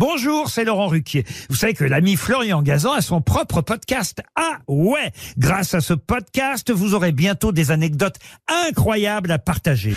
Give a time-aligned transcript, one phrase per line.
[0.00, 1.26] Bonjour, c'est Laurent Ruquier.
[1.50, 4.22] Vous savez que l'ami Florian Gazan a son propre podcast.
[4.34, 8.16] Ah ouais Grâce à ce podcast, vous aurez bientôt des anecdotes
[8.48, 9.94] incroyables à partager.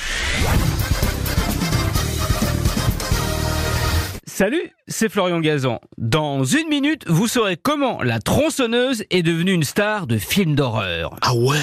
[4.25, 5.79] Salut, c'est Florian Gazan.
[5.97, 11.15] Dans une minute, vous saurez comment la tronçonneuse est devenue une star de films d'horreur.
[11.21, 11.55] Ah ouais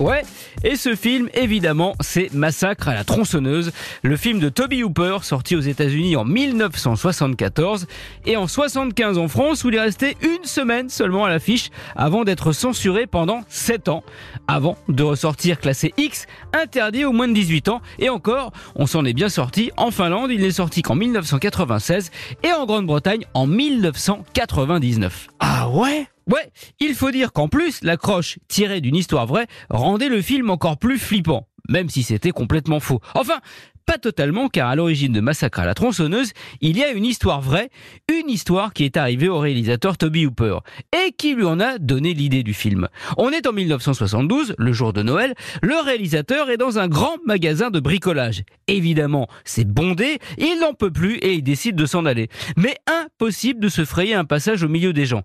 [0.00, 0.22] Ouais,
[0.64, 3.72] et ce film, évidemment, c'est Massacre à la tronçonneuse,
[4.02, 7.86] le film de Toby Hooper, sorti aux États-Unis en 1974
[8.26, 12.24] et en 75 en France, où il est resté une semaine seulement à l'affiche avant
[12.24, 14.04] d'être censuré pendant 7 ans,
[14.46, 17.80] avant de ressortir classé X, interdit aux moins de 18 ans.
[17.98, 19.70] Et encore, on s'en est bien sorti.
[19.76, 22.10] En Finlande, il n'est sorti qu'en 1996
[22.42, 25.28] et en Grande-Bretagne en 1999.
[25.40, 26.06] Ah ouais?
[26.30, 26.50] Ouais,
[26.80, 30.78] il faut dire qu'en plus, la croche tirée d'une histoire vraie rendait le film encore
[30.78, 33.00] plus flippant, même si c'était complètement faux.
[33.14, 33.40] Enfin,
[33.86, 37.40] pas totalement, car à l'origine de Massacre à la tronçonneuse, il y a une histoire
[37.40, 37.70] vraie,
[38.10, 40.58] une histoire qui est arrivée au réalisateur Toby Hooper,
[40.92, 42.88] et qui lui en a donné l'idée du film.
[43.16, 47.70] On est en 1972, le jour de Noël, le réalisateur est dans un grand magasin
[47.70, 48.44] de bricolage.
[48.68, 52.28] Évidemment, c'est bondé, il n'en peut plus et il décide de s'en aller.
[52.56, 55.22] Mais impossible de se frayer un passage au milieu des gens.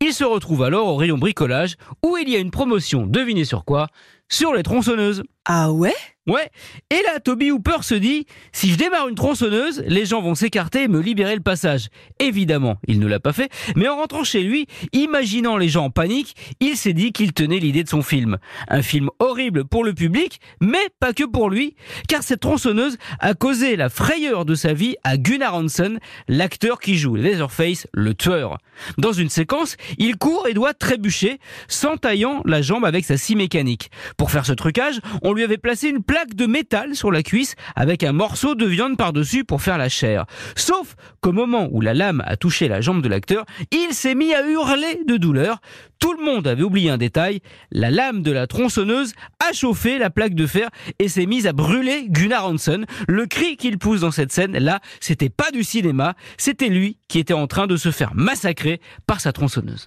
[0.00, 3.64] Il se retrouve alors au rayon bricolage, où il y a une promotion, devinez sur
[3.64, 3.88] quoi
[4.32, 5.24] Sur les tronçonneuses.
[5.44, 5.94] Ah ouais?
[6.30, 6.48] Ouais.
[6.90, 10.84] Et là, Toby Hooper se dit, si je démarre une tronçonneuse, les gens vont s'écarter
[10.84, 11.88] et me libérer le passage.
[12.20, 15.90] Évidemment, il ne l'a pas fait, mais en rentrant chez lui, imaginant les gens en
[15.90, 18.38] panique, il s'est dit qu'il tenait l'idée de son film.
[18.68, 21.74] Un film horrible pour le public, mais pas que pour lui,
[22.06, 26.96] car cette tronçonneuse a causé la frayeur de sa vie à Gunnar Hansen, l'acteur qui
[26.96, 28.58] joue Leatherface, le tueur.
[28.98, 33.90] Dans une séquence, il court et doit trébucher, s'entaillant la jambe avec sa scie mécanique.
[34.16, 37.54] Pour faire ce trucage, on lui avait placé une plaque de métal sur la cuisse
[37.74, 40.26] avec un morceau de viande par-dessus pour faire la chair.
[40.54, 44.34] Sauf qu'au moment où la lame a touché la jambe de l'acteur, il s'est mis
[44.34, 45.60] à hurler de douleur.
[45.98, 49.14] Tout le monde avait oublié un détail, la lame de la tronçonneuse
[49.48, 52.84] a chauffé la plaque de fer et s'est mise à brûler Gunnar Hansen.
[53.08, 57.18] Le cri qu'il pousse dans cette scène, là, c'était pas du cinéma, c'était lui qui
[57.18, 59.86] était en train de se faire massacrer par sa tronçonneuse.